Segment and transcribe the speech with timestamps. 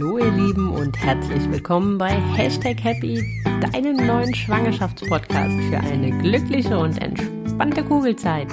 [0.00, 6.78] Hallo ihr Lieben und herzlich willkommen bei Hashtag Happy, deinem neuen Schwangerschaftspodcast für eine glückliche
[6.78, 8.48] und entspannte Kugelzeit.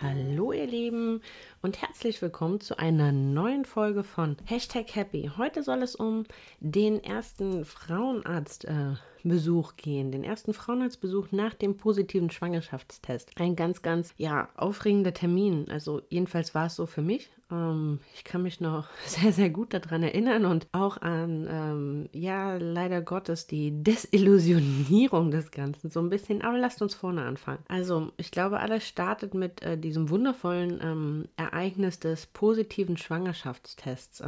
[0.00, 1.20] Hallo ihr Lieben
[1.62, 5.28] und herzlich willkommen zu einer neuen Folge von Hashtag Happy.
[5.36, 6.26] Heute soll es um
[6.60, 8.92] den ersten Frauenarzt äh,
[9.24, 13.30] Besuch gehen, den ersten Frauenarztbesuch nach dem positiven Schwangerschaftstest.
[13.36, 15.66] Ein ganz, ganz, ja, aufregender Termin.
[15.70, 17.30] Also jedenfalls war es so für mich.
[17.50, 22.56] Ähm, ich kann mich noch sehr, sehr gut daran erinnern und auch an, ähm, ja,
[22.56, 26.42] leider Gottes, die Desillusionierung des Ganzen so ein bisschen.
[26.42, 27.64] Aber lasst uns vorne anfangen.
[27.68, 34.22] Also ich glaube, alles startet mit äh, diesem wundervollen ähm, Ereignis des positiven Schwangerschaftstests.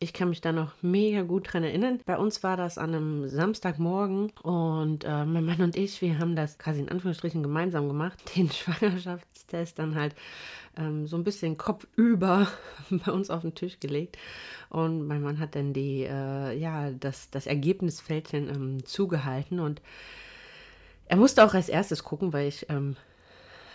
[0.00, 2.00] Ich kann mich da noch mega gut dran erinnern.
[2.04, 6.36] Bei uns war das an einem Samstagmorgen und äh, mein Mann und ich, wir haben
[6.36, 10.14] das quasi in Anführungsstrichen gemeinsam gemacht, den Schwangerschaftstest dann halt
[10.76, 12.48] ähm, so ein bisschen kopfüber
[12.90, 14.18] bei uns auf den Tisch gelegt.
[14.68, 19.80] Und mein Mann hat dann die, äh, ja, das, das Ergebnisfältchen ähm, zugehalten und
[21.06, 22.96] er musste auch als erstes gucken, weil ich ähm,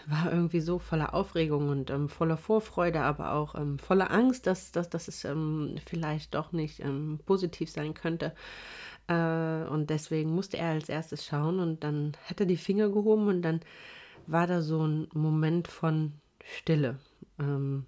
[0.09, 4.71] war irgendwie so voller Aufregung und ähm, voller Vorfreude, aber auch ähm, voller Angst, dass,
[4.71, 8.33] dass, dass es ähm, vielleicht doch nicht ähm, positiv sein könnte.
[9.07, 13.27] Äh, und deswegen musste er als erstes schauen und dann hat er die Finger gehoben
[13.27, 13.61] und dann
[14.27, 16.99] war da so ein Moment von Stille,
[17.39, 17.85] ähm,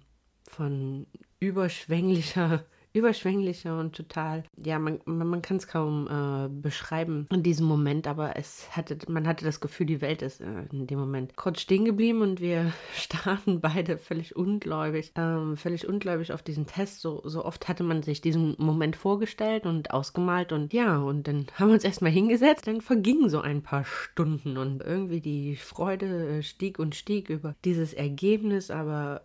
[0.48, 1.06] von
[1.40, 7.66] überschwänglicher überschwänglicher und total, ja, man, man, man kann es kaum äh, beschreiben in diesem
[7.66, 11.36] Moment, aber es hatte, man hatte das Gefühl, die Welt ist äh, in dem Moment
[11.36, 17.00] kurz stehen geblieben und wir starten beide völlig ungläubig, ähm, völlig ungläubig auf diesen Test.
[17.00, 21.46] So, so oft hatte man sich diesen Moment vorgestellt und ausgemalt und ja, und dann
[21.54, 26.38] haben wir uns erstmal hingesetzt, dann vergingen so ein paar Stunden und irgendwie die Freude
[26.38, 29.22] äh, stieg und stieg über dieses Ergebnis, aber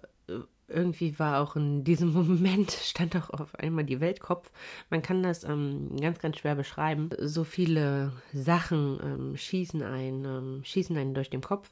[0.67, 4.51] irgendwie war auch in diesem Moment, stand auch auf einmal die Weltkopf.
[4.89, 7.09] Man kann das ähm, ganz, ganz schwer beschreiben.
[7.19, 11.71] So viele Sachen ähm, schießen einen, ähm, schießen einen durch den Kopf.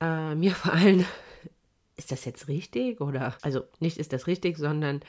[0.00, 1.04] Äh, mir vor allem,
[1.96, 3.00] ist das jetzt richtig?
[3.00, 5.00] Oder, also nicht ist das richtig, sondern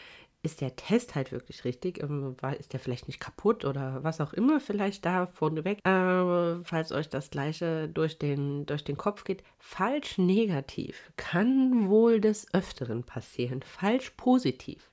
[0.43, 2.03] ist der Test halt wirklich richtig?
[2.03, 5.79] Ähm, ist der vielleicht nicht kaputt oder was auch immer vielleicht da vorneweg?
[5.87, 12.19] Äh, falls euch das gleiche durch den, durch den Kopf geht, falsch negativ kann wohl
[12.19, 13.63] des Öfteren passieren.
[13.63, 14.91] Falsch positiv.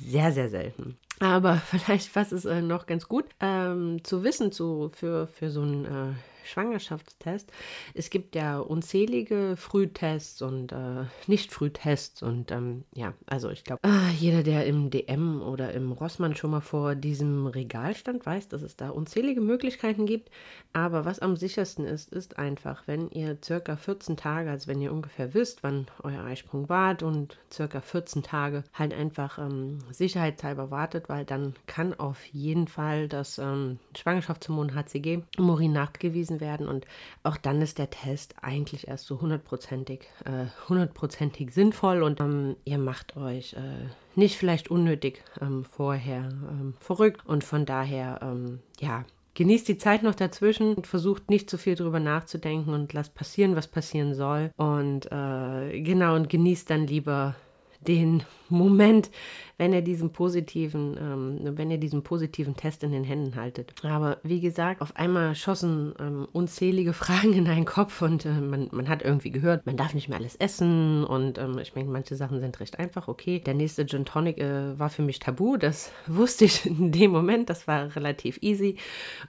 [0.00, 0.96] Sehr, sehr selten.
[1.20, 5.62] Aber vielleicht was ist äh, noch ganz gut ähm, zu wissen zu, für, für so
[5.62, 7.50] ein äh, Schwangerschaftstest.
[7.94, 14.10] Es gibt ja unzählige Frühtests und äh, Nicht-Frühtests und ähm, ja, also ich glaube, ah,
[14.18, 18.62] jeder, der im DM oder im Rossmann schon mal vor diesem Regal stand, weiß, dass
[18.62, 20.30] es da unzählige Möglichkeiten gibt.
[20.72, 24.92] Aber was am sichersten ist, ist einfach, wenn ihr circa 14 Tage, also wenn ihr
[24.92, 31.08] ungefähr wisst, wann euer Eisprung wart und circa 14 Tage halt einfach ähm, sicherheitshalber wartet,
[31.08, 36.68] weil dann kann auf jeden Fall das ähm, Schwangerschaftshormon HCG im Urin nachgewiesen gemessen werden.
[36.68, 36.86] Und
[37.22, 42.02] auch dann ist der Test eigentlich erst so hundertprozentig, äh, hundertprozentig sinnvoll.
[42.02, 47.26] Und ähm, ihr macht euch äh, nicht vielleicht unnötig ähm, vorher ähm, verrückt.
[47.26, 51.74] Und von daher, ähm, ja, genießt die Zeit noch dazwischen und versucht nicht zu viel
[51.74, 54.50] drüber nachzudenken und lasst passieren, was passieren soll.
[54.56, 57.34] Und äh, genau und genießt dann lieber
[57.80, 59.10] den Moment,
[59.58, 63.72] wenn ihr diesen positiven, ähm, wenn ihr diesen positiven Test in den Händen haltet.
[63.84, 68.68] Aber wie gesagt, auf einmal schossen ähm, unzählige Fragen in einen Kopf und äh, man,
[68.72, 72.16] man hat irgendwie gehört, man darf nicht mehr alles essen und ähm, ich meine, manche
[72.16, 73.08] Sachen sind recht einfach.
[73.08, 77.10] Okay, der nächste Gin Tonic äh, war für mich tabu, das wusste ich in dem
[77.10, 78.76] Moment, das war relativ easy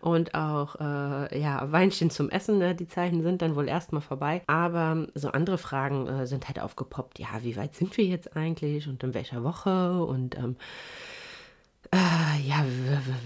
[0.01, 2.75] und auch äh, ja Weinchen zum Essen, ne?
[2.75, 4.41] die Zeiten sind dann wohl erstmal vorbei.
[4.47, 7.19] Aber so andere Fragen äh, sind halt aufgepoppt.
[7.19, 10.55] Ja, wie weit sind wir jetzt eigentlich und in welcher Woche und ähm,
[11.91, 12.63] äh, ja,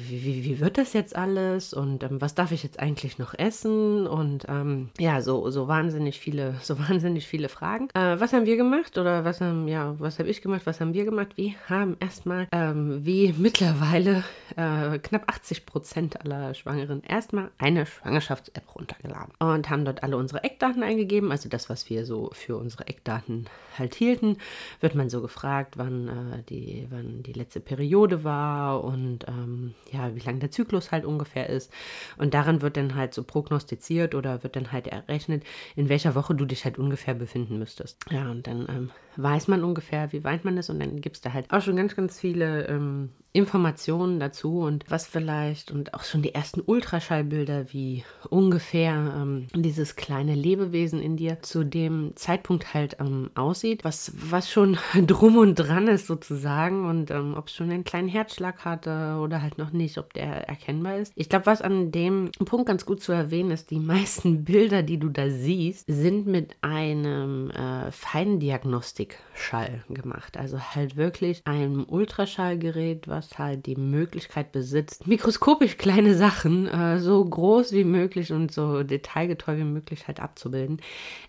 [0.08, 1.74] wie, wie, wie, wird das jetzt alles?
[1.74, 4.08] Und ähm, was darf ich jetzt eigentlich noch essen?
[4.08, 7.90] Und ähm, ja, so, so wahnsinnig viele, so wahnsinnig viele Fragen.
[7.94, 8.98] Äh, was haben wir gemacht?
[8.98, 11.30] Oder was haben, ja, was habe ich gemacht, was haben wir gemacht?
[11.36, 14.24] Wir haben erstmal, ähm, wie mittlerweile
[14.56, 19.34] äh, knapp 80 Prozent aller Schwangeren, erstmal eine Schwangerschafts-App runtergeladen.
[19.40, 23.46] Und haben dort alle unsere Eckdaten eingegeben, also das, was wir so für unsere Eckdaten
[23.78, 24.38] halt hielten,
[24.82, 30.16] wird man so gefragt, wann, äh, die, wann die letzte Periode war, und ähm, ja,
[30.16, 31.72] wie lang der Zyklus halt ungefähr ist.
[32.18, 35.44] Und daran wird dann halt so prognostiziert oder wird dann halt errechnet,
[35.76, 37.98] in welcher Woche du dich halt ungefähr befinden müsstest.
[38.10, 41.22] Ja, und dann ähm, weiß man ungefähr, wie weit man ist und dann gibt es
[41.22, 46.04] da halt auch schon ganz, ganz viele ähm, Informationen dazu und was vielleicht und auch
[46.04, 52.74] schon die ersten Ultraschallbilder, wie ungefähr ähm, dieses kleine Lebewesen in dir zu dem Zeitpunkt
[52.74, 57.56] halt ähm, aussieht, was, was schon drum und dran ist sozusagen und ähm, ob es
[57.56, 61.14] schon einen kleinen Herzschlag hatte oder halt noch nicht, ob der erkennbar ist.
[61.16, 64.98] Ich glaube, was an dem Punkt ganz gut zu erwähnen ist, die meisten Bilder, die
[64.98, 70.36] du da siehst, sind mit einem äh, Feindiagnostikschall gemacht.
[70.36, 77.00] Also halt wirklich einem Ultraschallgerät, was was halt die Möglichkeit besitzt, mikroskopisch kleine Sachen äh,
[77.00, 80.80] so groß wie möglich und so detailgetreu wie möglich halt abzubilden.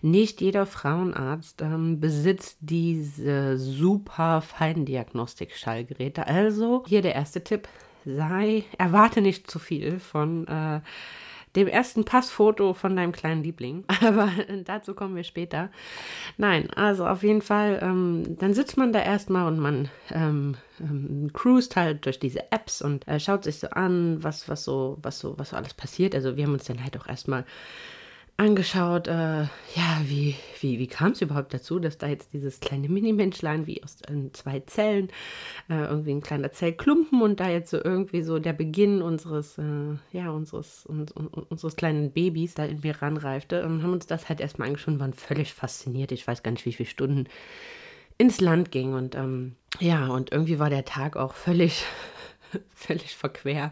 [0.01, 6.27] Nicht jeder Frauenarzt ähm, besitzt diese super Feindiagnostik-Schallgeräte.
[6.27, 7.67] Also hier der erste Tipp.
[8.05, 10.79] Sei, erwarte nicht zu viel von äh,
[11.55, 13.83] dem ersten Passfoto von deinem kleinen Liebling.
[14.01, 14.29] Aber
[14.65, 15.69] dazu kommen wir später.
[16.37, 21.31] Nein, also auf jeden Fall, ähm, dann sitzt man da erstmal und man ähm, ähm,
[21.33, 25.19] cruist halt durch diese Apps und äh, schaut sich so an, was, was so, was
[25.19, 26.15] so, was so alles passiert.
[26.15, 27.45] Also wir haben uns dann halt auch erstmal
[28.37, 32.89] angeschaut, äh, ja, wie, wie, wie kam es überhaupt dazu, dass da jetzt dieses kleine
[32.89, 35.09] Mini-Menschlein wie aus äh, zwei Zellen,
[35.69, 39.97] äh, irgendwie ein kleiner Zellklumpen und da jetzt so irgendwie so der Beginn unseres, äh,
[40.11, 44.27] ja, unseres, un, un, unseres kleinen Babys da in mir ranreifte und haben uns das
[44.27, 46.11] halt erstmal angeschaut und waren völlig fasziniert.
[46.11, 47.25] Ich weiß gar nicht, wie viele Stunden
[48.17, 51.85] ins Land ging und ähm, ja, und irgendwie war der Tag auch völlig
[52.75, 53.71] völlig verquer.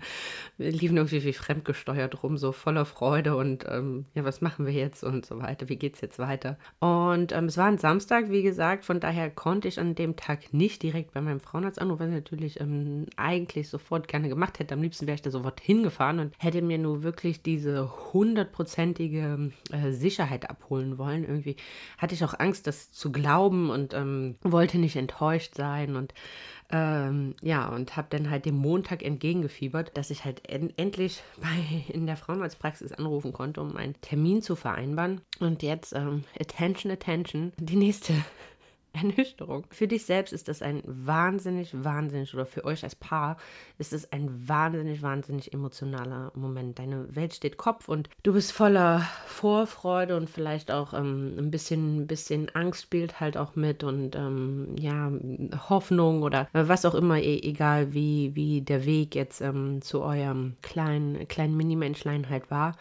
[0.58, 4.74] Wir liefen irgendwie wie fremdgesteuert rum, so voller Freude und ähm, ja, was machen wir
[4.74, 6.58] jetzt und so weiter, wie geht es jetzt weiter?
[6.80, 10.54] Und ähm, es war ein Samstag, wie gesagt, von daher konnte ich an dem Tag
[10.54, 14.74] nicht direkt bei meinem Frauenarzt anrufen, was ich natürlich ähm, eigentlich sofort gerne gemacht hätte.
[14.74, 19.92] Am liebsten wäre ich da sofort hingefahren und hätte mir nur wirklich diese hundertprozentige äh,
[19.92, 21.24] Sicherheit abholen wollen.
[21.24, 21.56] Irgendwie
[21.98, 26.14] hatte ich auch Angst, das zu glauben und ähm, wollte nicht enttäuscht sein und
[26.72, 31.94] ähm, ja, und habe dann halt dem Montag entgegengefiebert, dass ich halt en endlich bei,
[31.94, 35.22] in der Frauenarztpraxis anrufen konnte, um einen Termin zu vereinbaren.
[35.40, 38.14] Und jetzt, ähm, attention, attention, die nächste
[38.94, 39.66] Ernüchterung.
[39.70, 43.38] Für dich selbst ist das ein wahnsinnig, wahnsinnig, oder für euch als Paar
[43.78, 46.80] ist es ein wahnsinnig, wahnsinnig emotionaler Moment.
[46.80, 52.08] Deine Welt steht Kopf und du bist voller Vorfreude und vielleicht auch ähm, ein bisschen,
[52.08, 55.12] bisschen Angst spielt halt auch mit und ähm, ja,
[55.70, 60.56] Hoffnung oder was auch immer, e egal wie, wie der Weg jetzt ähm, zu eurem
[60.62, 62.76] kleinen, kleinen Mini-Menschlein halt war.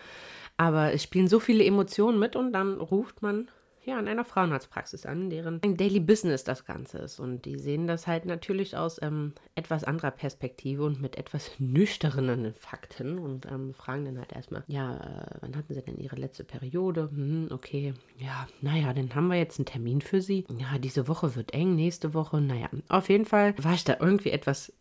[0.56, 3.48] Aber es spielen so viele Emotionen mit und dann ruft man
[3.84, 7.20] ja, in einer Frauenarztpraxis an, deren Daily Business das Ganze ist.
[7.20, 12.54] Und die sehen das halt natürlich aus ähm, etwas anderer Perspektive und mit etwas nüchternen
[12.54, 16.44] Fakten und ähm, fragen dann halt erstmal, ja, äh, wann hatten sie denn ihre letzte
[16.44, 17.10] Periode?
[17.10, 20.44] Hm, okay, ja, naja, dann haben wir jetzt einen Termin für sie.
[20.58, 24.30] Ja, diese Woche wird eng, nächste Woche, naja, auf jeden Fall war ich da irgendwie
[24.30, 24.72] etwas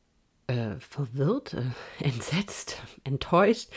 [0.47, 1.63] äh, verwirrt, äh,
[2.03, 3.69] entsetzt, enttäuscht.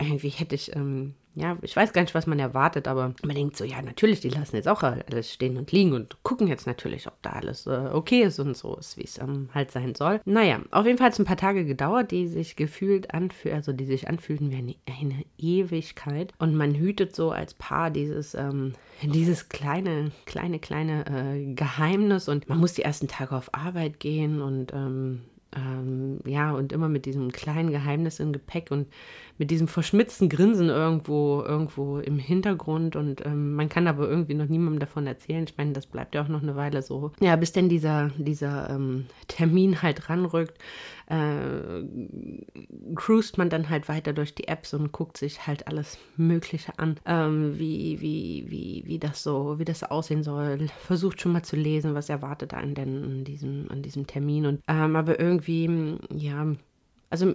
[0.00, 3.56] Irgendwie hätte ich ähm, ja, ich weiß gar nicht, was man erwartet, aber man denkt
[3.56, 7.06] so, ja, natürlich, die lassen jetzt auch alles stehen und liegen und gucken jetzt natürlich,
[7.06, 10.20] ob da alles äh, okay ist und so ist, wie es ähm, halt sein soll.
[10.24, 13.72] Naja, auf jeden Fall hat es ein paar Tage gedauert, die sich gefühlt anfühlen, also
[13.72, 16.32] die sich anfühlten wie eine, eine, Ewigkeit.
[16.38, 22.48] Und man hütet so als Paar dieses, ähm, dieses kleine, kleine, kleine äh, Geheimnis und
[22.48, 25.22] man muss die ersten Tage auf Arbeit gehen und ähm,
[25.56, 28.86] ähm, ja, und immer mit diesem kleinen Geheimnis im Gepäck und
[29.40, 32.94] mit diesem verschmitzten Grinsen irgendwo, irgendwo im Hintergrund.
[32.94, 35.44] Und ähm, man kann aber irgendwie noch niemandem davon erzählen.
[35.44, 37.12] Ich meine, das bleibt ja auch noch eine Weile so.
[37.20, 40.58] Ja, bis denn dieser, dieser ähm, Termin halt ranrückt
[41.06, 41.82] äh,
[42.94, 46.98] cruist man dann halt weiter durch die Apps und guckt sich halt alles Mögliche an,
[47.06, 50.68] ähm, wie, wie, wie, wie das so, wie das aussehen soll.
[50.86, 54.44] Versucht schon mal zu lesen, was erwartet einen denn an diesem, an diesem Termin.
[54.44, 56.46] Und ähm, aber irgendwie, ja,
[57.08, 57.34] also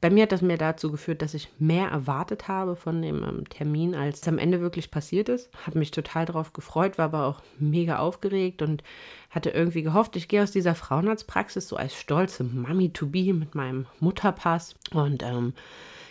[0.00, 3.48] bei mir hat das mehr dazu geführt, dass ich mehr erwartet habe von dem ähm,
[3.48, 5.50] Termin, als es am Ende wirklich passiert ist.
[5.66, 8.82] Habe mich total darauf gefreut, war aber auch mega aufgeregt und
[9.28, 13.54] hatte irgendwie gehofft, ich gehe aus dieser Frauenarztpraxis so als stolze Mami to be mit
[13.54, 15.52] meinem Mutterpass und ähm,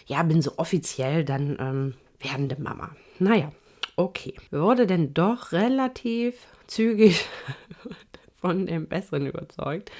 [0.05, 2.91] ja, bin so offiziell dann ähm, werdende Mama.
[3.17, 3.51] Naja,
[3.95, 4.35] okay.
[4.51, 6.35] Wurde denn doch relativ
[6.67, 7.25] zügig
[8.39, 9.91] von dem Besseren überzeugt.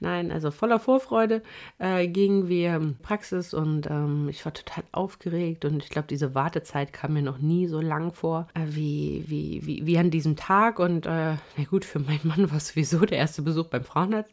[0.00, 1.42] Nein, also voller Vorfreude
[1.78, 6.92] äh, gingen wir Praxis und ähm, ich war total aufgeregt und ich glaube, diese Wartezeit
[6.92, 10.78] kam mir noch nie so lang vor äh, wie, wie, wie, wie an diesem Tag.
[10.78, 14.32] Und äh, na gut, für meinen Mann war es sowieso der erste Besuch beim Frauenarzt.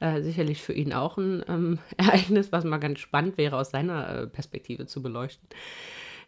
[0.00, 4.22] Äh, sicherlich für ihn auch ein ähm, Ereignis, was mal ganz spannend wäre, aus seiner
[4.22, 5.48] äh, Perspektive zu beleuchten.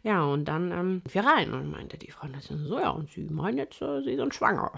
[0.03, 3.59] Ja, und dann ähm, wir rein und meinte die Frau, so, ja, und Sie meinen
[3.59, 4.71] jetzt, äh, Sie sind schwanger.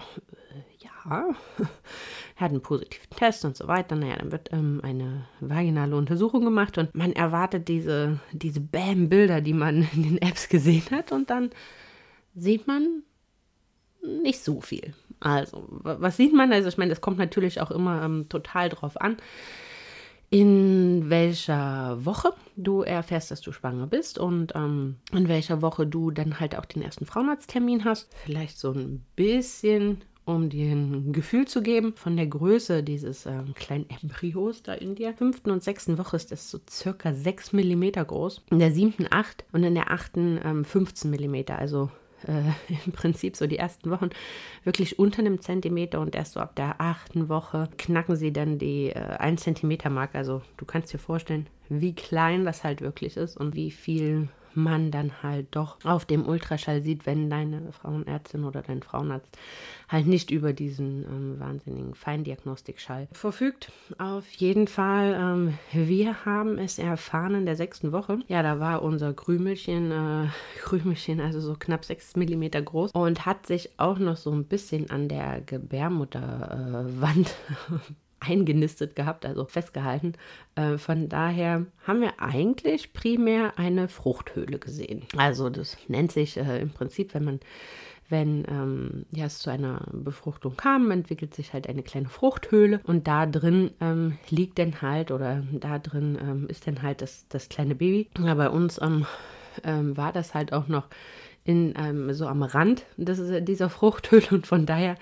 [0.50, 1.34] Äh, ja,
[2.36, 3.96] hat einen positiven Test und so weiter.
[3.96, 9.54] Naja, dann wird ähm, eine vaginale Untersuchung gemacht und man erwartet diese, diese Bam-Bilder, die
[9.54, 11.50] man in den Apps gesehen hat und dann
[12.34, 13.02] sieht man
[14.02, 14.92] nicht so viel.
[15.20, 16.52] Also, was sieht man?
[16.52, 19.16] Also, ich meine, das kommt natürlich auch immer ähm, total drauf an,
[20.34, 26.10] in welcher Woche du erfährst, dass du schwanger bist und ähm, in welcher Woche du
[26.10, 28.12] dann halt auch den ersten Frauenarzttermin hast.
[28.24, 33.54] Vielleicht so ein bisschen, um dir ein Gefühl zu geben von der Größe dieses ähm,
[33.54, 35.14] kleinen Embryos da in dir.
[35.14, 38.42] Fünften und sechsten Woche ist das so circa 6 mm groß.
[38.50, 41.44] In der siebten 8 und in der achten ähm, 15 mm.
[41.56, 41.92] Also
[42.26, 44.10] äh, im Prinzip so die ersten Wochen
[44.64, 48.90] wirklich unter einem Zentimeter und erst so ab der achten Woche knacken sie dann die
[48.90, 50.18] äh, 1 Zentimeter Marke.
[50.18, 54.90] Also du kannst dir vorstellen, wie klein das halt wirklich ist und wie viel man
[54.90, 59.36] dann halt doch auf dem Ultraschall sieht, wenn deine Frauenärztin oder dein Frauenarzt
[59.88, 63.70] halt nicht über diesen ähm, wahnsinnigen Feindiagnostikschall verfügt.
[63.98, 68.18] Auf jeden Fall, ähm, wir haben es erfahren in der sechsten Woche.
[68.28, 70.28] Ja, da war unser Krümelchen, äh,
[70.60, 74.90] Krümelchen, also so knapp sechs Millimeter groß und hat sich auch noch so ein bisschen
[74.90, 77.94] an der Gebärmutterwand äh,
[78.26, 80.14] eingenistet gehabt, also festgehalten.
[80.54, 85.02] Äh, von daher haben wir eigentlich primär eine Fruchthöhle gesehen.
[85.16, 87.40] Also das nennt sich äh, im Prinzip, wenn man
[88.08, 93.08] wenn ähm, ja, es zu einer Befruchtung kam, entwickelt sich halt eine kleine Fruchthöhle und
[93.08, 97.48] da drin ähm, liegt dann halt oder da drin ähm, ist dann halt das, das
[97.48, 98.08] kleine Baby.
[98.18, 99.06] Ja, bei uns ähm,
[99.62, 100.84] ähm, war das halt auch noch
[101.44, 104.96] in, ähm, so am Rand des, dieser Fruchthöhle und von daher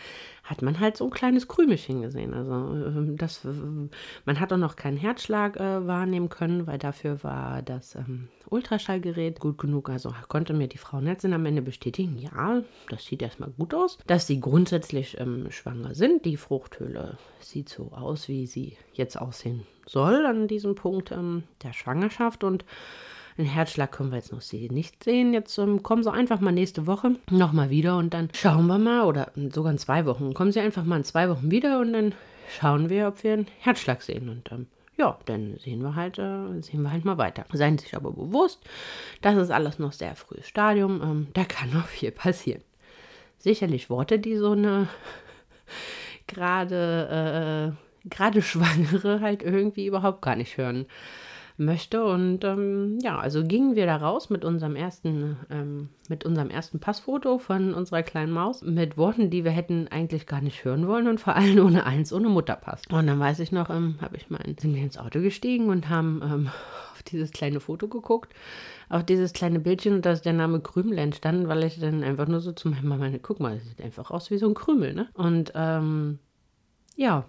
[0.53, 2.35] hat man halt so ein kleines Krümelchen gesehen.
[2.35, 3.41] Also ähm, das,
[4.27, 9.41] man hat auch noch keinen Herzschlag äh, wahrnehmen können, weil dafür war das ähm, Ultraschallgerät
[9.41, 9.89] gut genug.
[9.89, 13.97] Also konnte mir die Frau Netzin am Ende bestätigen, ja, das sieht erstmal gut aus,
[14.07, 16.27] dass sie grundsätzlich ähm, schwanger sind.
[16.27, 21.73] Die Fruchthöhle sieht so aus, wie sie jetzt aussehen soll an diesem Punkt ähm, der
[21.73, 22.67] Schwangerschaft und
[23.39, 25.33] ein Herzschlag können wir jetzt noch nicht sehen.
[25.33, 29.07] Jetzt ähm, kommen Sie einfach mal nächste Woche nochmal wieder und dann schauen wir mal,
[29.07, 32.15] oder sogar in zwei Wochen, kommen Sie einfach mal in zwei Wochen wieder und dann
[32.59, 34.29] schauen wir, ob wir einen Herzschlag sehen.
[34.29, 37.45] Und ähm, ja, dann sehen wir halt, äh, sehen wir halt mal weiter.
[37.53, 38.61] Seien Sie sich aber bewusst,
[39.23, 41.01] das ist alles noch sehr frühes Stadium.
[41.03, 42.63] Ähm, da kann noch viel passieren.
[43.39, 44.89] Sicherlich Worte, die so eine
[46.27, 50.87] gerade äh, gerade Schwangere halt irgendwie überhaupt gar nicht hören
[51.65, 52.05] möchte.
[52.05, 56.81] Und ähm, ja, also gingen wir da raus mit unserem ersten, ähm, mit unserem ersten
[56.81, 61.09] Passfoto von unserer kleinen Maus mit Worten, die wir hätten eigentlich gar nicht hören wollen
[61.09, 62.83] und vor allem ohne eins, ohne Mutterpass.
[62.91, 65.89] Und dann weiß ich noch, ähm, habe ich mein, sind wir ins Auto gestiegen und
[65.89, 66.51] haben ähm,
[66.93, 68.33] auf dieses kleine Foto geguckt,
[68.89, 72.29] auf dieses kleine Bildchen und da ist der Name Krümel entstanden, weil ich dann einfach
[72.29, 74.55] nur so zu meiner Mama meine, guck mal, das sieht einfach aus wie so ein
[74.55, 75.09] Krümel, ne?
[75.15, 76.19] Und ähm,
[76.97, 77.25] ja,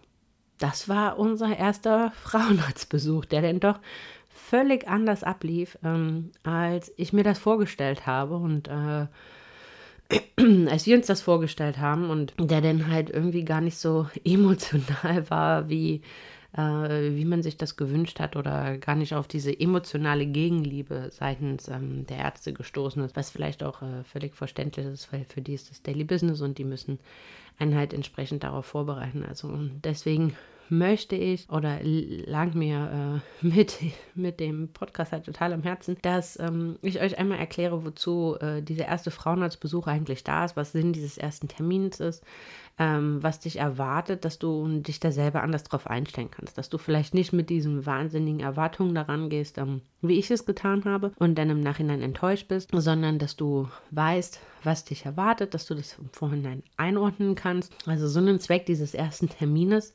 [0.60, 3.80] das war unser erster Frauenarztbesuch, der denn doch
[4.34, 9.08] völlig anders ablief, ähm, als ich mir das vorgestellt habe und äh,
[10.70, 15.30] als wir uns das vorgestellt haben und der dann halt irgendwie gar nicht so emotional
[15.30, 16.02] war, wie,
[16.56, 21.68] äh, wie man sich das gewünscht hat oder gar nicht auf diese emotionale Gegenliebe seitens
[21.68, 25.54] ähm, der Ärzte gestoßen ist, was vielleicht auch äh, völlig verständlich ist, weil für die
[25.54, 27.00] ist das Daily Business und die müssen
[27.60, 29.24] einen halt entsprechend darauf vorbereiten.
[29.28, 29.52] Also
[29.84, 30.36] deswegen
[30.70, 33.80] möchte ich oder lag mir äh, mit,
[34.16, 38.62] mit dem Podcast halt total am Herzen, dass ähm, ich euch einmal erkläre, wozu äh,
[38.62, 42.24] dieser erste Frauenarztbesuch eigentlich da ist, was Sinn dieses ersten Termins ist,
[42.80, 46.78] ähm, was dich erwartet, dass du dich da selber anders drauf einstellen kannst, dass du
[46.78, 51.36] vielleicht nicht mit diesen wahnsinnigen Erwartungen daran gehst, ähm, wie ich es getan habe und
[51.36, 55.98] dann im Nachhinein enttäuscht bist, sondern dass du weißt, was dich erwartet, dass du das
[56.00, 57.74] im Vorhinein einordnen kannst.
[57.86, 59.94] Also so ein Zweck dieses ersten Termines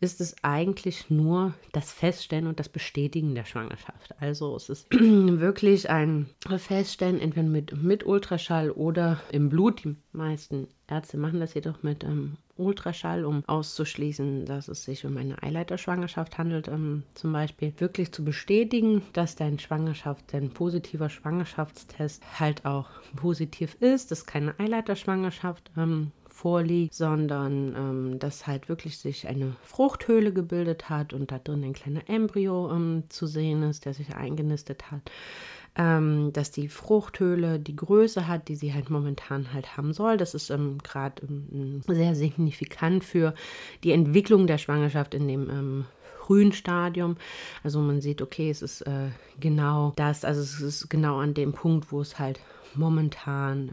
[0.00, 4.14] ist es eigentlich nur das Feststellen und das Bestätigen der Schwangerschaft.
[4.20, 9.84] Also es ist wirklich ein Feststellen, entweder mit, mit Ultraschall oder im Blut.
[9.84, 15.16] Die meisten Ärzte machen das jedoch mit ähm, Ultraschall, um auszuschließen, dass es sich um
[15.16, 22.22] eine Eileiterschwangerschaft handelt, ähm, zum Beispiel wirklich zu bestätigen, dass dein Schwangerschaft, dein positiver Schwangerschaftstest
[22.40, 29.26] halt auch positiv ist, dass keine Eileiterschwangerschaft ähm, vorliegt, sondern ähm, dass halt wirklich sich
[29.26, 33.94] eine Fruchthöhle gebildet hat und da drin ein kleiner Embryo ähm, zu sehen ist, der
[33.94, 35.10] sich eingenistet hat
[35.76, 40.16] ähm, dass die Fruchthöhle die Größe hat, die sie halt momentan halt haben soll.
[40.16, 43.32] Das ist ähm, gerade ähm, sehr signifikant für
[43.84, 45.84] die Entwicklung der Schwangerschaft in dem ähm,
[46.18, 47.16] frühen Stadium.
[47.62, 51.52] Also man sieht, okay, es ist äh, genau das, also es ist genau an dem
[51.52, 52.40] Punkt, wo es halt
[52.74, 53.68] momentan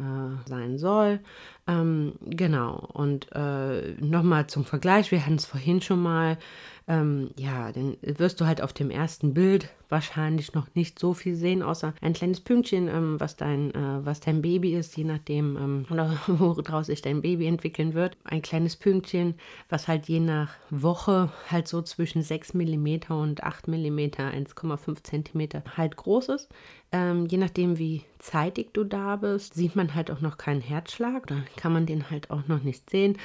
[0.46, 1.20] äh, sein soll.
[1.68, 6.38] Ähm, genau, und äh, nochmal zum Vergleich, wir hatten es vorhin schon mal,
[6.88, 11.36] ähm, ja, dann wirst du halt auf dem ersten Bild wahrscheinlich noch nicht so viel
[11.36, 15.58] sehen, außer ein kleines Pünktchen, ähm, was, dein, äh, was dein Baby ist, je nachdem,
[15.58, 18.18] ähm, oder woraus sich dein Baby entwickeln wird.
[18.24, 19.36] Ein kleines Pünktchen,
[19.70, 25.64] was halt je nach Woche halt so zwischen 6 mm und 8 mm, 1,5 cm
[25.78, 26.50] halt groß ist.
[26.92, 31.24] Ähm, je nachdem, wie zeitig du da bist, sieht man halt auch noch keinen Herzschlag
[31.24, 33.18] oder kann man den halt auch noch nicht sehen.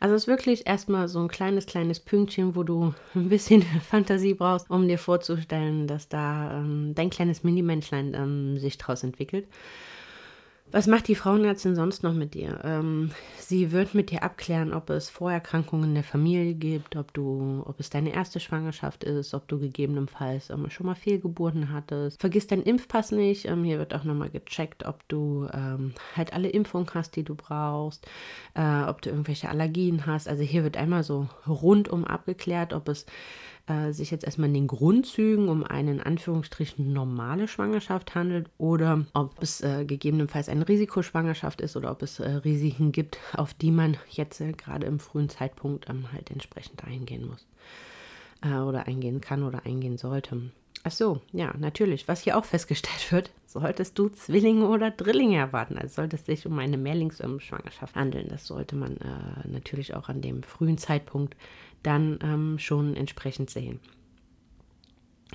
[0.00, 4.34] Also es ist wirklich erstmal so ein kleines, kleines Pünktchen, wo du ein bisschen Fantasie
[4.34, 9.46] brauchst, um dir vorzustellen, dass da ähm, dein kleines Mini-Menschlein ähm, sich draus entwickelt.
[10.74, 12.58] Was macht die Frauenärztin sonst noch mit dir?
[12.64, 17.62] Ähm, sie wird mit dir abklären, ob es Vorerkrankungen in der Familie gibt, ob du,
[17.64, 22.20] ob es deine erste Schwangerschaft ist, ob du gegebenenfalls ähm, schon mal Fehlgeburten hattest.
[22.20, 23.44] Vergiss deinen Impfpass nicht.
[23.44, 27.36] Ähm, hier wird auch nochmal gecheckt, ob du ähm, halt alle Impfungen hast, die du
[27.36, 28.08] brauchst,
[28.54, 30.26] äh, ob du irgendwelche Allergien hast.
[30.28, 33.06] Also hier wird einmal so rundum abgeklärt, ob es
[33.66, 39.06] äh, sich jetzt erstmal in den Grundzügen um eine in Anführungsstrichen normale Schwangerschaft handelt oder
[39.14, 43.70] ob es äh, gegebenenfalls eine Risikoschwangerschaft ist oder ob es äh, Risiken gibt, auf die
[43.70, 47.46] man jetzt äh, gerade im frühen Zeitpunkt ähm, halt entsprechend eingehen muss
[48.42, 50.50] äh, oder eingehen kann oder eingehen sollte.
[50.86, 52.08] Ach so, ja, natürlich.
[52.08, 55.78] Was hier auch festgestellt wird, solltest du Zwillinge oder Drillinge erwarten.
[55.78, 58.28] Also sollte es sich um eine Mehrlingsschwangerschaft handeln.
[58.28, 61.34] Das sollte man äh, natürlich auch an dem frühen Zeitpunkt
[61.84, 63.78] dann ähm, schon entsprechend sehen.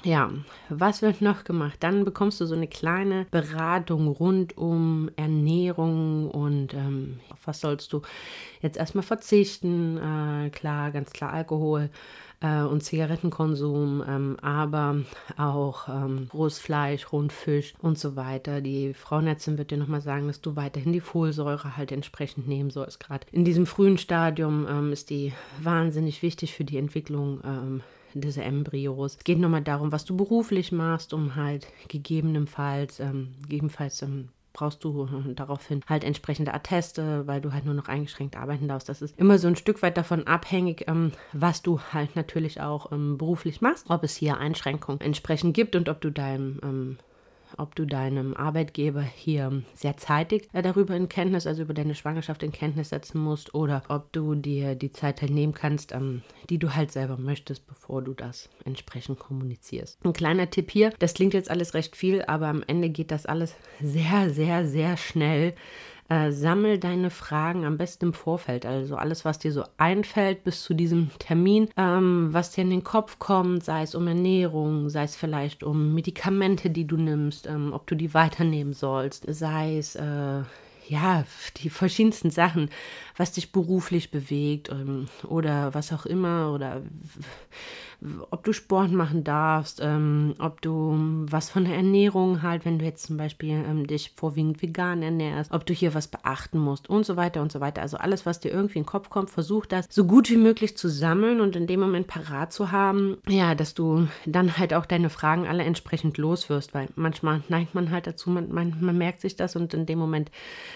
[0.03, 0.31] Ja,
[0.69, 1.77] was wird noch gemacht?
[1.81, 7.91] Dann bekommst du so eine kleine Beratung rund um Ernährung und ähm, auf was sollst
[7.91, 8.01] du
[8.61, 9.97] jetzt erstmal verzichten?
[9.97, 11.89] Äh, klar, ganz klar Alkohol
[12.41, 14.97] äh, und Zigarettenkonsum, ähm, aber
[15.37, 18.61] auch ähm, rohes Fleisch, Rundfisch und so weiter.
[18.61, 22.99] Die Frauenärztin wird dir nochmal sagen, dass du weiterhin die Folsäure halt entsprechend nehmen sollst.
[22.99, 27.81] Gerade in diesem frühen Stadium ähm, ist die wahnsinnig wichtig für die Entwicklung ähm,
[28.13, 29.17] des Embryos.
[29.17, 34.29] Es geht nochmal darum, was du beruflich machst, um halt gegebenenfalls, ähm, gegebenenfalls ähm,
[34.59, 38.89] brauchst du daraufhin halt entsprechende Atteste, weil du halt nur noch eingeschränkt arbeiten darfst.
[38.89, 42.91] Das ist immer so ein Stück weit davon abhängig, ähm, was du halt natürlich auch
[42.91, 46.97] ähm, beruflich machst, ob es hier Einschränkungen entsprechend gibt und ob du deinem ähm,
[47.59, 52.43] ob du deinem Arbeitgeber hier sehr zeitig äh, darüber in Kenntnis, also über deine Schwangerschaft
[52.43, 56.57] in Kenntnis setzen musst oder ob du dir die Zeit halt nehmen kannst, ähm, die
[56.57, 60.03] du halt selber möchtest, bevor du das entsprechend kommunizierst.
[60.03, 63.25] Ein kleiner Tipp hier, das klingt jetzt alles recht viel, aber am Ende geht das
[63.25, 65.53] alles sehr, sehr, sehr schnell.
[66.09, 70.63] Äh, sammel deine Fragen am besten im Vorfeld, also alles, was dir so einfällt bis
[70.63, 75.03] zu diesem Termin, ähm, was dir in den Kopf kommt, sei es um Ernährung, sei
[75.03, 79.95] es vielleicht um Medikamente, die du nimmst, ähm, ob du die weiternehmen sollst, sei es
[79.95, 80.41] äh,
[80.87, 81.23] ja,
[81.57, 82.71] die verschiedensten Sachen,
[83.19, 86.81] was dich beruflich bewegt ähm, oder was auch immer oder
[88.31, 90.95] ob du Sport machen darfst, ähm, ob du
[91.29, 95.51] was von der Ernährung halt, wenn du jetzt zum Beispiel ähm, dich vorwiegend vegan ernährst,
[95.51, 97.81] ob du hier was beachten musst und so weiter und so weiter.
[97.81, 100.77] Also alles, was dir irgendwie in den Kopf kommt, versuch das so gut wie möglich
[100.77, 104.85] zu sammeln und in dem Moment parat zu haben, ja, dass du dann halt auch
[104.85, 109.19] deine Fragen alle entsprechend loswirst, weil manchmal neigt man halt dazu, man, man, man merkt
[109.19, 110.31] sich das und in dem Moment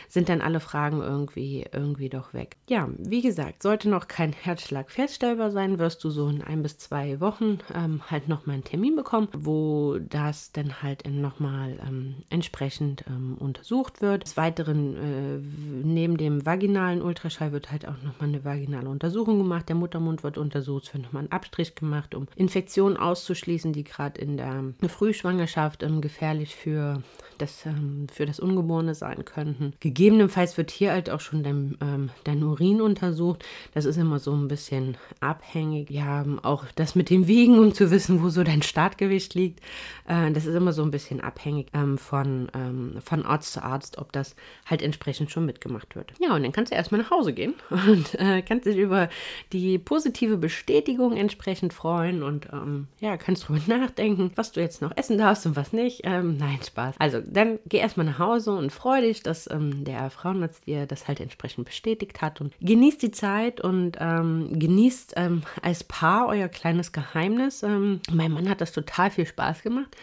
[0.09, 2.57] sind dann alle Fragen irgendwie, irgendwie doch weg.
[2.67, 6.77] Ja, wie gesagt, sollte noch kein Herzschlag feststellbar sein, wirst du so in ein bis
[6.77, 13.05] zwei Wochen ähm, halt nochmal einen Termin bekommen, wo das dann halt nochmal ähm, entsprechend
[13.07, 14.23] ähm, untersucht wird.
[14.23, 15.39] Des Weiteren, äh,
[15.83, 19.69] neben dem vaginalen Ultraschall wird halt auch nochmal eine vaginale Untersuchung gemacht.
[19.69, 24.19] Der Muttermund wird untersucht, es wird nochmal ein Abstrich gemacht, um Infektionen auszuschließen, die gerade
[24.19, 27.01] in der Frühschwangerschaft ähm, gefährlich für
[27.37, 29.73] das, ähm, für das Ungeborene sein könnten.
[29.79, 33.43] Gegebenenfalls wird hier halt auch schon dein, ähm, dein Urin untersucht.
[33.73, 35.89] Das ist immer so ein bisschen abhängig.
[35.89, 39.59] Ja, auch das mit dem Wiegen, um zu wissen, wo so dein Startgewicht liegt.
[40.07, 43.97] Äh, das ist immer so ein bisschen abhängig ähm, von, ähm, von Arzt zu Arzt,
[43.97, 46.13] ob das halt entsprechend schon mitgemacht wird.
[46.19, 49.09] Ja, und dann kannst du erstmal nach Hause gehen und äh, kannst dich über
[49.51, 54.95] die positive Bestätigung entsprechend freuen und ähm, ja, kannst drüber nachdenken, was du jetzt noch
[54.95, 56.01] essen darfst und was nicht.
[56.03, 56.95] Ähm, nein, Spaß.
[56.99, 61.07] Also dann geh erstmal nach Hause und freu dich, dass ähm, der Frauenarzt dir das
[61.07, 66.47] halt entsprechend bestätigt hat und genießt die Zeit und ähm, genießt ähm, als Paar euer
[66.47, 67.63] kleines Geheimnis.
[67.63, 69.95] Ähm, mein Mann hat das total viel Spaß gemacht.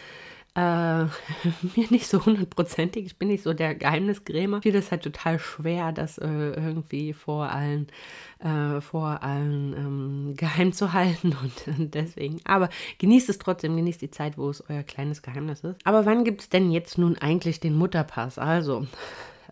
[0.55, 1.05] äh,
[1.77, 3.07] mir nicht so hundertprozentig.
[3.07, 4.61] Ich bin nicht so der Geheimnisgrämer.
[4.63, 7.87] Ich es halt total schwer, das äh, irgendwie vor allen,
[8.41, 12.41] äh, vor allen ähm, geheim zu halten und, und deswegen.
[12.45, 15.79] Aber genießt es trotzdem, genießt die Zeit, wo es euer kleines Geheimnis ist.
[15.85, 18.39] Aber wann gibt es denn jetzt nun eigentlich den Mutterpass?
[18.39, 18.87] Also,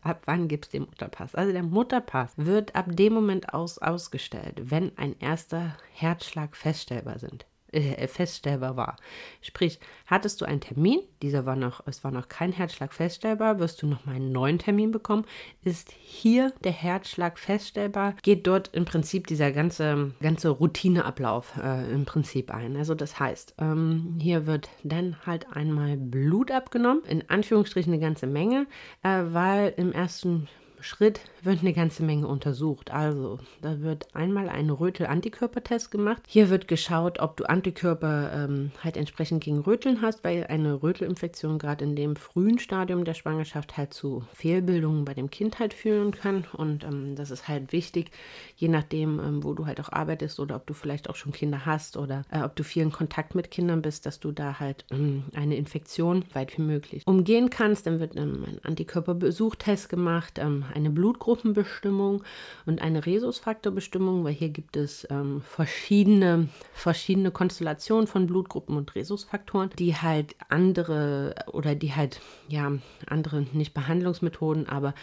[0.03, 1.35] ab wann gibt es den Mutterpass?
[1.35, 7.47] Also der Mutterpass wird ab dem Moment aus ausgestellt, wenn ein erster Herzschlag feststellbar sind
[7.73, 8.97] äh, feststellbar war.
[9.43, 13.83] Sprich, hattest du einen Termin, dieser war noch, es war noch kein Herzschlag feststellbar, wirst
[13.83, 15.25] du noch mal einen neuen Termin bekommen.
[15.65, 22.05] Ist hier der Herzschlag feststellbar, geht dort im Prinzip dieser ganze, ganze Routineablauf äh, im
[22.05, 22.77] Prinzip ein.
[22.77, 28.27] Also das heißt, ähm, hier wird dann halt einmal Blut abgenommen, in Anführungsstrichen eine ganze
[28.27, 28.67] Menge,
[29.03, 30.49] äh, weil im ersten
[30.81, 32.91] Schritt wird eine ganze Menge untersucht.
[32.91, 36.23] Also, da wird einmal ein Rötel-Antikörpertest gemacht.
[36.27, 41.59] Hier wird geschaut, ob du Antikörper ähm, halt entsprechend gegen Röteln hast, weil eine Rötelinfektion
[41.59, 46.13] gerade in dem frühen Stadium der Schwangerschaft halt zu Fehlbildungen bei dem Kind halt führen
[46.13, 46.45] kann.
[46.53, 48.11] Und ähm, das ist halt wichtig,
[48.57, 51.67] je nachdem, ähm, wo du halt auch arbeitest oder ob du vielleicht auch schon Kinder
[51.67, 54.85] hast oder äh, ob du viel in Kontakt mit Kindern bist, dass du da halt
[54.91, 57.87] ähm, eine Infektion weit wie möglich umgehen kannst.
[57.87, 62.23] Dann wird ähm, ein Antikörperbesuchtest gemacht, ähm, eine Blutgruppenbestimmung
[62.67, 69.71] und eine Rhesusfaktorbestimmung, weil hier gibt es ähm, verschiedene, verschiedene Konstellationen von Blutgruppen und Rhesusfaktoren,
[69.79, 72.73] die halt andere oder die halt, ja,
[73.07, 74.95] andere, nicht Behandlungsmethoden, aber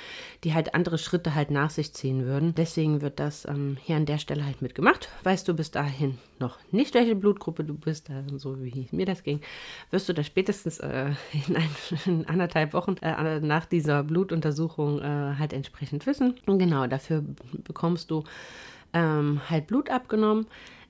[0.43, 2.56] die halt andere Schritte halt nach sich ziehen würden.
[2.56, 5.10] Deswegen wird das ähm, hier an der Stelle halt mitgemacht.
[5.23, 9.23] Weißt du bis dahin noch nicht, welche Blutgruppe du bist, äh, so wie mir das
[9.23, 9.41] ging,
[9.91, 11.12] wirst du das spätestens äh,
[11.47, 11.69] in, ein,
[12.06, 16.35] in, anderthalb Wochen äh, nach dieser Blutuntersuchung äh, halt entsprechend wissen.
[16.45, 17.23] Und genau, dafür
[17.63, 18.23] bekommst du
[18.93, 20.47] ähm, halt Blut abgenommen.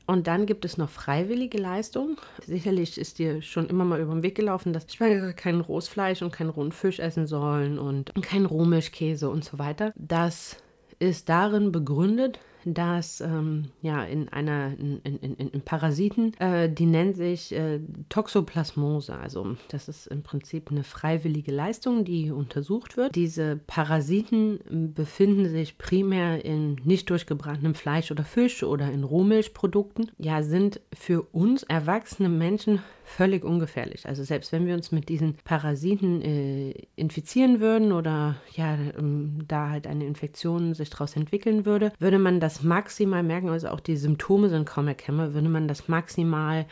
[0.07, 2.17] Und dann gibt es noch freiwillige Leistungen.
[2.45, 6.21] Sicherlich ist dir schon immer mal über den Weg gelaufen, dass Schwangere kein rohes Fleisch
[6.21, 9.93] und keinen rohen Fisch essen sollen und kein Rohmischkäse und so weiter.
[9.95, 10.57] Das
[10.99, 17.13] ist darin begründet, dass ähm, ja in einer in, in, in, Parasiten, äh, die nennen
[17.13, 19.15] sich äh, Toxoplasmose.
[19.17, 23.15] Also das ist im Prinzip eine freiwillige Leistung, die untersucht wird.
[23.15, 30.11] Diese Parasiten befinden sich primär in nicht durchgebratenem Fleisch oder Fisch oder in Rohmilchprodukten.
[30.17, 34.07] Ja, sind für uns erwachsene Menschen völlig ungefährlich.
[34.07, 39.69] Also selbst wenn wir uns mit diesen Parasiten äh, infizieren würden oder ja, ähm, da
[39.69, 43.95] halt eine Infektion sich daraus entwickeln würde, würde man das maximal merken, also auch die
[43.95, 46.65] Symptome sind kaum erkennbar, würde man das maximal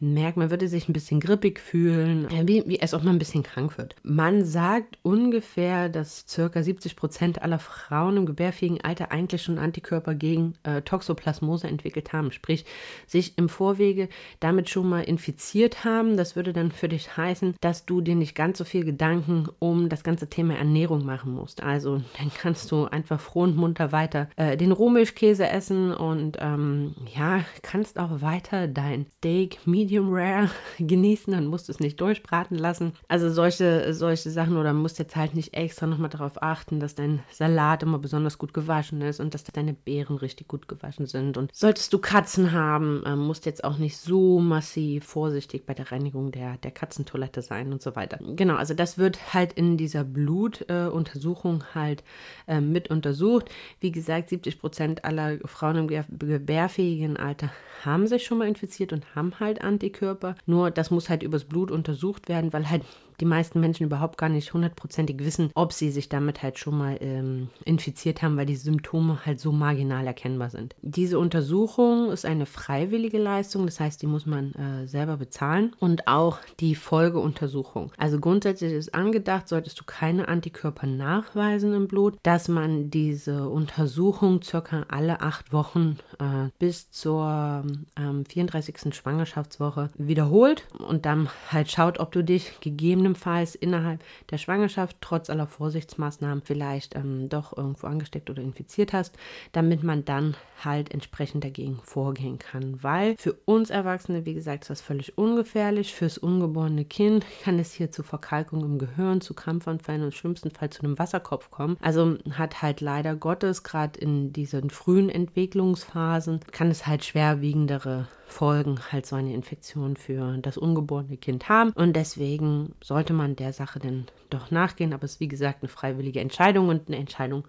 [0.00, 3.42] merkt, man würde sich ein bisschen grippig fühlen, wie, wie als ob man ein bisschen
[3.42, 3.96] krank wird.
[4.02, 10.14] Man sagt ungefähr, dass circa 70 Prozent aller Frauen im gebärfähigen Alter eigentlich schon Antikörper
[10.14, 12.66] gegen äh, Toxoplasmose entwickelt haben, sprich
[13.06, 14.08] sich im Vorwege
[14.40, 16.16] damit schon mal infiziert haben.
[16.16, 19.88] Das würde dann für dich heißen, dass du dir nicht ganz so viel Gedanken um
[19.88, 21.62] das ganze Thema Ernährung machen musst.
[21.62, 26.94] Also dann kannst du einfach froh und munter weiter äh, den Rohmilchkäse essen und ähm,
[27.14, 32.58] ja, kannst auch weiter dein Steak, Meat Medium Rare genießen und musst es nicht durchbraten
[32.58, 32.92] lassen.
[33.06, 37.20] Also solche, solche Sachen oder musst jetzt halt nicht extra nochmal darauf achten, dass dein
[37.30, 41.36] Salat immer besonders gut gewaschen ist und dass deine Beeren richtig gut gewaschen sind.
[41.36, 45.92] Und solltest du Katzen haben, äh, musst jetzt auch nicht so massiv vorsichtig bei der
[45.92, 48.18] Reinigung der, der Katzentoilette sein und so weiter.
[48.34, 52.02] Genau, also das wird halt in dieser Blutuntersuchung äh, halt
[52.48, 53.50] äh, mit untersucht.
[53.78, 57.52] Wie gesagt, 70 Prozent aller Frauen im gebärfähigen Alter
[57.84, 60.36] haben sich schon mal infiziert und haben halt Antikörper.
[60.46, 62.82] Nur das muss halt übers Blut untersucht werden, weil halt
[63.20, 66.98] die meisten Menschen überhaupt gar nicht hundertprozentig wissen, ob sie sich damit halt schon mal
[67.00, 70.74] ähm, infiziert haben, weil die Symptome halt so marginal erkennbar sind.
[70.82, 76.08] Diese Untersuchung ist eine freiwillige Leistung, das heißt, die muss man äh, selber bezahlen und
[76.08, 77.92] auch die Folgeuntersuchung.
[77.96, 84.42] Also grundsätzlich ist angedacht, solltest du keine Antikörper nachweisen im Blut, dass man diese Untersuchung
[84.42, 87.64] circa alle acht Wochen äh, bis zur
[87.96, 88.94] ähm, 34.
[88.94, 95.30] Schwangerschaftswoche wiederholt und dann halt schaut, ob du dich gegeben gegebenenfalls innerhalb der Schwangerschaft trotz
[95.30, 99.14] aller Vorsichtsmaßnahmen vielleicht ähm, doch irgendwo angesteckt oder infiziert hast,
[99.52, 102.82] damit man dann halt entsprechend dagegen vorgehen kann.
[102.82, 105.94] Weil für uns Erwachsene, wie gesagt, ist das völlig ungefährlich.
[105.94, 110.70] Fürs ungeborene Kind kann es hier zu Verkalkung im Gehirn, zu Krampfanfällen und schlimmsten Fall
[110.70, 111.76] zu einem Wasserkopf kommen.
[111.80, 118.78] Also hat halt leider Gottes, gerade in diesen frühen Entwicklungsphasen, kann es halt schwerwiegendere Folgen
[118.90, 121.70] halt so eine Infektion für das ungeborene Kind haben.
[121.70, 124.92] Und deswegen sollte man der Sache denn doch nachgehen.
[124.92, 127.44] Aber es ist wie gesagt eine freiwillige Entscheidung und eine Entscheidung,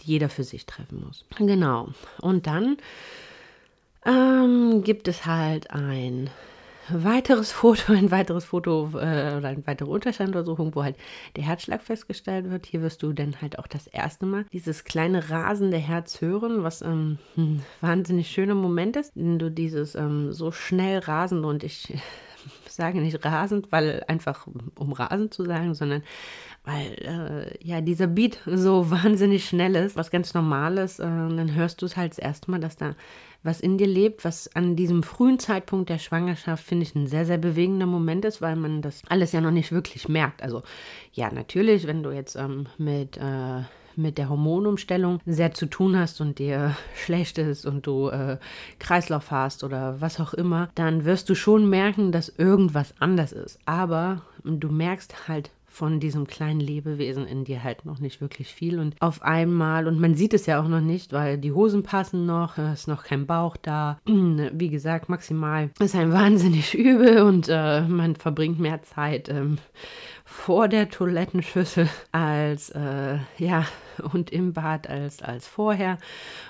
[0.00, 1.24] die jeder für sich treffen muss.
[1.36, 1.88] Genau.
[2.20, 2.76] Und dann
[4.06, 6.30] ähm, gibt es halt ein
[6.88, 10.96] weiteres Foto, ein weiteres Foto äh, oder eine weitere Unterscheinuntersuchung, wo halt
[11.36, 12.66] der Herzschlag festgestellt wird.
[12.66, 16.82] Hier wirst du dann halt auch das erste Mal dieses kleine rasende Herz hören, was
[16.82, 21.92] ähm, ein wahnsinnig schöner Moment ist, wenn du dieses ähm, so schnell rasende und ich
[22.68, 26.02] sage nicht rasend, weil einfach um rasend zu sagen, sondern
[26.64, 31.54] weil äh, ja dieser Beat so wahnsinnig schnell ist, was ganz normal ist, äh, dann
[31.54, 32.94] hörst du es halt das erste Mal, dass da
[33.42, 37.26] was in dir lebt, was an diesem frühen Zeitpunkt der Schwangerschaft, finde ich, ein sehr,
[37.26, 40.42] sehr bewegender Moment ist, weil man das alles ja noch nicht wirklich merkt.
[40.42, 40.62] Also
[41.12, 43.16] ja, natürlich, wenn du jetzt ähm, mit...
[43.18, 43.62] Äh,
[43.96, 48.38] mit der Hormonumstellung sehr zu tun hast und dir schlecht ist und du äh,
[48.80, 53.60] Kreislauf hast oder was auch immer, dann wirst du schon merken, dass irgendwas anders ist.
[53.66, 58.78] Aber du merkst halt von diesem kleinen Lebewesen in dir halt noch nicht wirklich viel.
[58.78, 62.26] Und auf einmal, und man sieht es ja auch noch nicht, weil die Hosen passen
[62.26, 63.98] noch, ist noch kein Bauch da.
[64.06, 69.58] Wie gesagt, maximal ist ein wahnsinnig übel und äh, man verbringt mehr Zeit ähm,
[70.34, 73.66] vor der Toilettenschüssel als äh, ja
[74.12, 75.96] und im Bad als, als vorher.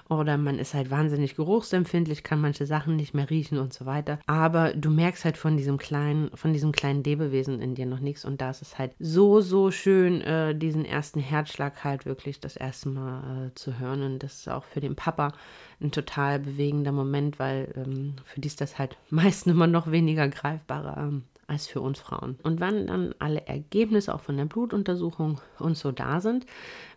[0.08, 4.18] Oder man ist halt wahnsinnig geruchsempfindlich, kann manche Sachen nicht mehr riechen und so weiter.
[4.26, 8.24] Aber du merkst halt von diesem kleinen, von diesem kleinen Lebewesen in dir noch nichts.
[8.24, 12.56] Und da ist es halt so, so schön, äh, diesen ersten Herzschlag halt wirklich das
[12.56, 14.02] erste Mal äh, zu hören.
[14.02, 15.32] Und das ist auch für den Papa
[15.80, 20.26] ein total bewegender Moment, weil ähm, für die ist das halt meistens immer noch weniger
[20.26, 20.96] greifbarer.
[20.98, 22.38] Ähm, als für uns Frauen.
[22.42, 26.46] Und wenn dann alle Ergebnisse auch von der Blutuntersuchung und so da sind,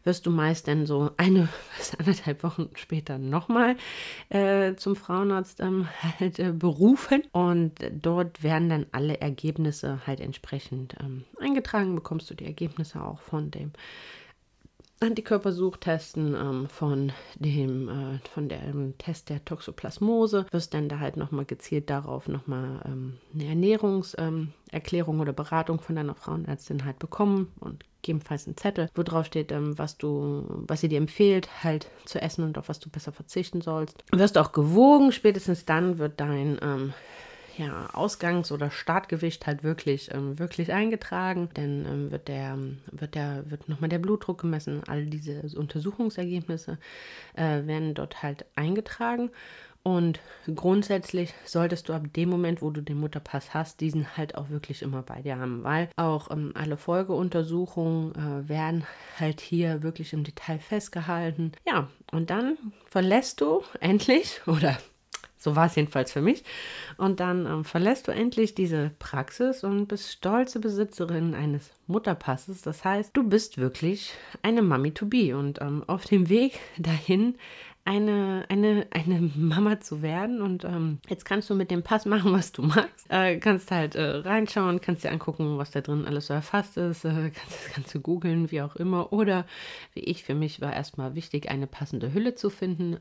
[0.03, 3.75] wirst du meist dann so eine bis anderthalb Wochen später nochmal
[4.29, 5.87] äh, zum Frauenarzt ähm,
[6.19, 11.95] halt äh, berufen und dort werden dann alle Ergebnisse halt entsprechend ähm, eingetragen.
[11.95, 13.71] Bekommst du die Ergebnisse auch von dem
[14.99, 21.45] Antikörpersuchtesten ähm, von dem äh, von dem Test der Toxoplasmose wirst dann da halt nochmal
[21.45, 27.83] gezielt darauf nochmal ähm, eine Ernährungserklärung ähm, oder Beratung von deiner Frauenärztin halt bekommen und
[28.01, 32.21] gegebenenfalls einen Zettel, wo drauf steht, ähm, was du, was sie dir empfiehlt, halt zu
[32.21, 34.03] essen und auf was du besser verzichten sollst.
[34.11, 36.93] Wirst auch gewogen, spätestens dann wird dein ähm,
[37.57, 41.49] ja, Ausgangs- oder Startgewicht halt wirklich, ähm, wirklich eingetragen.
[41.55, 42.57] Dann ähm, wird der,
[42.91, 44.83] wird der, wird nochmal der Blutdruck gemessen.
[44.87, 46.77] All diese Untersuchungsergebnisse
[47.35, 49.31] äh, werden dort halt eingetragen.
[49.87, 50.19] Und
[50.53, 54.81] grundsätzlich solltest du ab dem Moment, wo du den Mutterpass hast, diesen halt auch wirklich
[54.81, 58.85] immer bei dir haben, weil auch ähm, alle Folgeuntersuchungen äh, werden
[59.17, 61.53] halt hier wirklich im Detail festgehalten.
[61.65, 64.77] Ja, und dann verlässt du endlich oder
[65.37, 66.43] so war es jedenfalls für mich.
[66.97, 72.61] Und dann ähm, verlässt du endlich diese Praxis und bist stolze Besitzerin eines Mutterpasses.
[72.61, 77.35] Das heißt, du bist wirklich eine Mami to be und ähm, auf dem Weg dahin
[77.87, 80.41] eine, eine, eine Mama zu werden.
[80.41, 83.09] Und ähm, jetzt kannst du mit dem Pass machen, was du magst.
[83.09, 87.05] Äh, kannst halt äh, reinschauen, kannst dir angucken, was da drin alles so erfasst ist.
[87.05, 89.13] Äh, kannst, kannst du googeln, wie auch immer.
[89.13, 89.45] Oder
[89.93, 92.97] wie ich, für mich war erstmal wichtig, eine passende Hülle zu finden.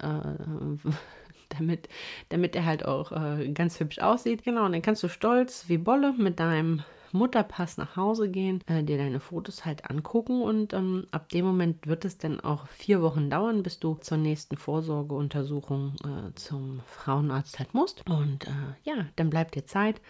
[1.58, 1.88] Damit,
[2.28, 4.42] damit er halt auch äh, ganz hübsch aussieht.
[4.44, 6.82] Genau, und dann kannst du stolz wie Bolle mit deinem
[7.12, 11.86] Mutterpass nach Hause gehen, äh, dir deine Fotos halt angucken und ähm, ab dem Moment
[11.86, 17.58] wird es dann auch vier Wochen dauern, bis du zur nächsten Vorsorgeuntersuchung äh, zum Frauenarzt
[17.58, 18.04] halt musst.
[18.08, 18.50] Und äh,
[18.84, 20.00] ja, dann bleibt dir Zeit,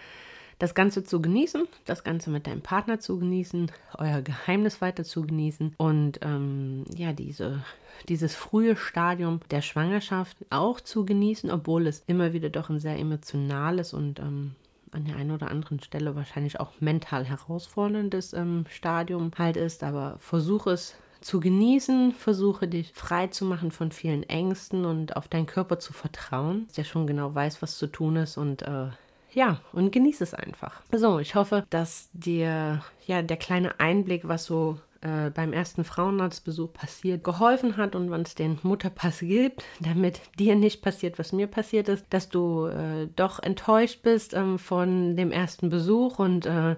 [0.58, 5.22] das Ganze zu genießen, das Ganze mit deinem Partner zu genießen, euer Geheimnis weiter zu
[5.22, 7.62] genießen und ähm, ja, diese,
[8.08, 12.98] dieses frühe Stadium der Schwangerschaft auch zu genießen, obwohl es immer wieder doch ein sehr
[12.98, 14.54] emotionales und ähm,
[14.92, 20.16] an der einen oder anderen Stelle wahrscheinlich auch mental herausforderndes ähm, Stadium halt ist, aber
[20.18, 25.46] versuche es zu genießen, versuche dich frei zu machen von vielen Ängsten und auf deinen
[25.46, 28.88] Körper zu vertrauen, der schon genau weiß, was zu tun ist und äh,
[29.36, 30.80] ja, und genieße es einfach.
[30.90, 36.72] So, ich hoffe, dass dir ja der kleine Einblick, was so äh, beim ersten Frauenarztbesuch
[36.72, 41.48] passiert, geholfen hat und wann es den Mutterpass gibt, damit dir nicht passiert, was mir
[41.48, 46.76] passiert ist, dass du äh, doch enttäuscht bist ähm, von dem ersten Besuch und äh,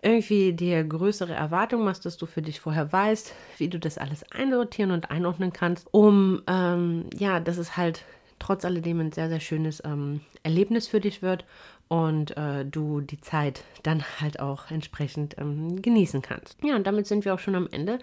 [0.00, 4.24] irgendwie dir größere Erwartungen machst, dass du für dich vorher weißt, wie du das alles
[4.32, 8.06] einsortieren und einordnen kannst, um ähm, ja, dass es halt
[8.38, 11.44] trotz alledem ein sehr, sehr schönes ähm, Erlebnis für dich wird
[11.92, 16.56] und äh, du die Zeit dann halt auch entsprechend ähm, genießen kannst.
[16.64, 17.98] Ja, und damit sind wir auch schon am Ende